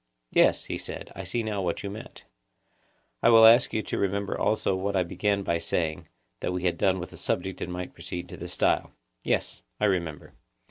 Yes, 0.31 0.65
he 0.65 0.79
said; 0.79 1.11
I 1.15 1.23
see 1.23 1.43
now 1.43 1.61
what 1.61 1.83
you 1.83 1.91
meant. 1.91 2.25
I 3.21 3.29
will 3.29 3.45
ask 3.45 3.71
you 3.71 3.83
to 3.83 3.99
remember 3.99 4.35
also 4.35 4.75
what 4.75 4.95
I 4.95 5.03
began 5.03 5.43
by 5.43 5.59
saying, 5.59 6.07
that 6.39 6.51
we 6.51 6.63
had 6.63 6.79
done 6.79 6.99
with 6.99 7.11
the 7.11 7.17
subject 7.17 7.61
and 7.61 7.71
might 7.71 7.93
proceed 7.93 8.27
to 8.29 8.37
the 8.37 8.47
style. 8.47 8.93
Yes, 9.23 9.61
I 9.79 9.85
remember. 9.85 10.33